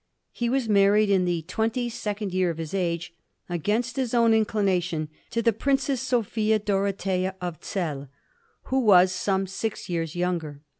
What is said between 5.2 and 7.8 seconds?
to the Princess Sophia Dorothea of